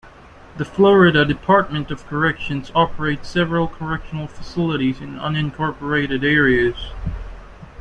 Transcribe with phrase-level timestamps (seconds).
[0.57, 6.75] The Florida Department of Corrections operates several correctional facilities in unincorporated areas.